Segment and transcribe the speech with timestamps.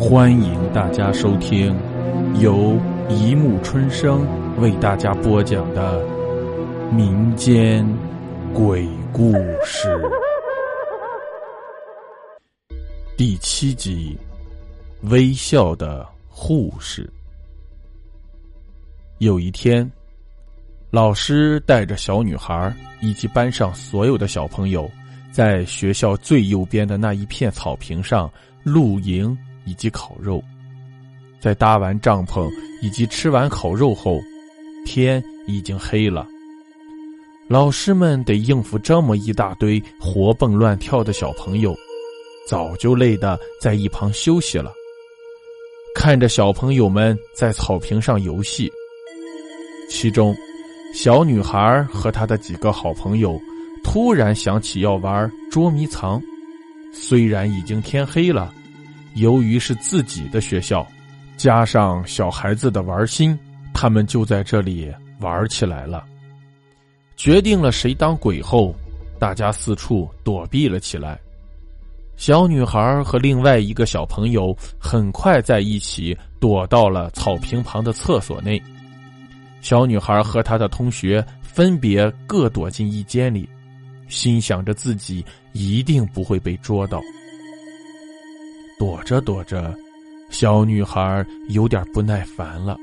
[0.00, 1.78] 欢迎大家收听
[2.40, 2.74] 由
[3.10, 4.26] 一木春生
[4.58, 6.02] 为大家播讲的
[6.90, 7.86] 民间
[8.54, 9.94] 鬼故事
[13.14, 14.18] 第七集
[15.10, 17.04] 《微笑的护士》。
[19.18, 19.88] 有一天，
[20.90, 24.90] 老师带着小女孩以及班上所有的小朋友，
[25.30, 28.32] 在学校最右边的那一片草坪上
[28.64, 29.36] 露营。
[29.70, 30.42] 以及烤肉，
[31.38, 32.50] 在搭完帐篷
[32.82, 34.18] 以及吃完烤肉后，
[34.84, 36.26] 天已经黑了。
[37.46, 41.72] 老师们得应付这么一大堆活蹦乱跳的小朋友，
[42.48, 44.72] 早就累得在一旁休息了。
[45.94, 48.68] 看着小朋友们在草坪上游戏，
[49.88, 50.34] 其中
[50.92, 53.40] 小女孩和她的几个好朋友
[53.84, 56.20] 突然想起要玩捉迷藏，
[56.92, 58.52] 虽然已经天黑了。
[59.14, 60.86] 由于是自己的学校，
[61.36, 63.38] 加上小孩子的玩心，
[63.72, 66.04] 他们就在这里玩起来了。
[67.16, 68.74] 决定了谁当鬼后，
[69.18, 71.18] 大家四处躲避了起来。
[72.16, 78.62] 小女孩和另外一个小朋友很快在一起躲到了草坪旁的厕所内。
[79.62, 83.48] 小女孩和她的同学分别各躲进一间里，
[84.08, 87.00] 心想着自己一定不会被捉到。
[88.80, 89.76] 躲着躲着，
[90.30, 92.78] 小女孩有点不耐烦了。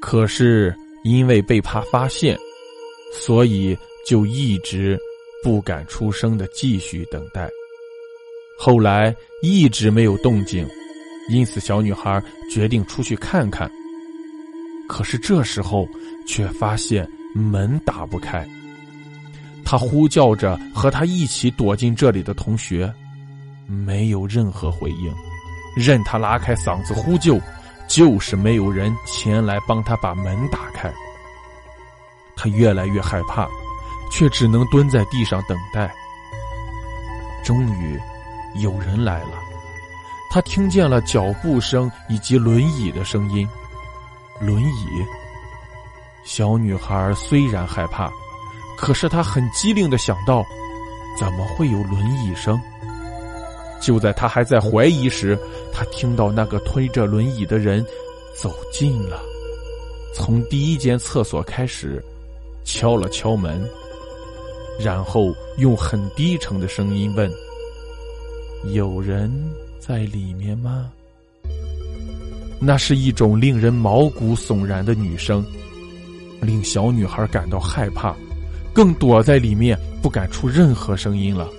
[0.00, 2.38] 可是因为被怕发现，
[3.12, 4.98] 所以就一直
[5.42, 7.50] 不敢出声的继续等待。
[8.58, 10.66] 后来一直没有动静，
[11.28, 13.70] 因此小女孩决定出去看看。
[14.88, 15.86] 可是这时候
[16.26, 18.48] 却发现门打不开。
[19.66, 22.90] 她呼叫着和她一起躲进这里的同学。
[23.66, 25.14] 没有任何回应，
[25.76, 27.40] 任他拉开嗓子呼救，
[27.88, 30.92] 就是没有人前来帮他把门打开。
[32.36, 33.48] 他越来越害怕，
[34.10, 35.92] 却只能蹲在地上等待。
[37.44, 38.00] 终于，
[38.56, 39.38] 有人来了，
[40.30, 43.48] 他听见了脚步声以及轮椅的声音。
[44.40, 45.06] 轮椅。
[46.24, 48.10] 小女孩虽然害怕，
[48.78, 50.44] 可是她很机灵的想到，
[51.18, 52.60] 怎么会有轮椅声？
[53.84, 55.38] 就在他还在怀疑时，
[55.70, 57.84] 他听到那个推着轮椅的人
[58.34, 59.20] 走近了，
[60.14, 62.02] 从第一间厕所开始，
[62.64, 63.62] 敲了敲门，
[64.80, 67.30] 然后用很低沉的声音问
[68.72, 69.30] ：“有人
[69.78, 70.90] 在里面吗？”
[72.58, 75.44] 那是一种令人毛骨悚然的女声，
[76.40, 78.16] 令小女孩感到害怕，
[78.72, 81.50] 更躲在里面不敢出任何声音了。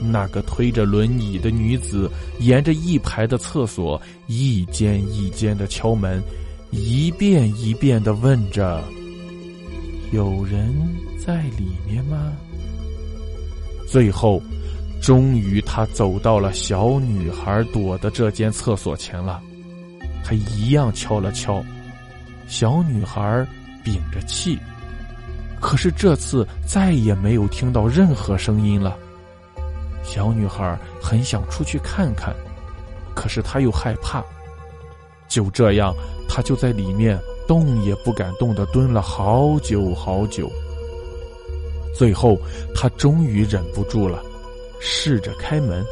[0.00, 6.22] 那个推着轮椅的女子沿着一排的厕所一间一间的敲门，
[6.70, 8.82] 一遍一遍的问着
[10.12, 10.74] ：“有人
[11.24, 12.32] 在里面吗？”
[13.88, 14.42] 最后，
[15.00, 19.40] 终于他走到了小女孩躲的这间厕所前了。
[20.24, 21.64] 他一样敲了敲，
[22.48, 23.46] 小女孩
[23.84, 24.58] 屏着气，
[25.60, 28.98] 可是这次再也没有听到任何声音了。
[30.06, 32.34] 小女孩很想出去看看，
[33.14, 34.24] 可是她又害怕。
[35.28, 35.92] 就这样，
[36.28, 37.18] 她就在里面
[37.48, 40.50] 动也不敢动的蹲了好久好久。
[41.94, 42.38] 最后，
[42.74, 44.22] 她终于忍不住了，
[44.80, 45.84] 试着开门，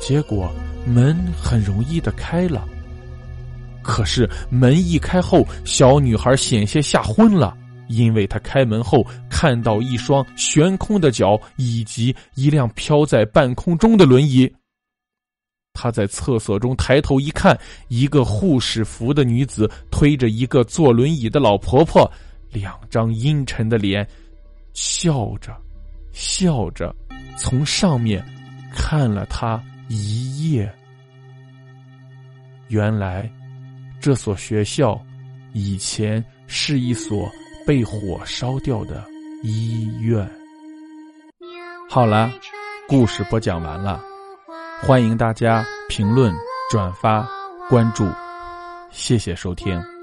[0.00, 0.50] 结果
[0.86, 2.68] 门很容易的开了。
[3.82, 7.56] 可是门一开后，小女孩险些吓昏了。
[7.88, 14.50] 因为他开门后看到一双悬空的脚，以及一辆飘在半空中的轮椅。
[15.72, 17.58] 他在厕所中抬头一看，
[17.88, 22.08] 一个护士服的女子推着一个坐轮椅的老婆婆，
[22.52, 24.06] 两张阴沉的脸，
[24.72, 25.52] 笑着，
[26.12, 26.94] 笑着，
[27.36, 28.24] 从上面
[28.72, 30.72] 看了他一夜。
[32.68, 33.28] 原来，
[34.00, 34.98] 这所学校
[35.52, 37.28] 以前是一所。
[37.66, 39.04] 被火烧掉的
[39.42, 40.28] 医院。
[41.88, 42.30] 好了，
[42.88, 44.02] 故事播讲完了，
[44.82, 46.34] 欢迎大家评论、
[46.70, 47.26] 转发、
[47.68, 48.06] 关注，
[48.90, 49.93] 谢谢收听。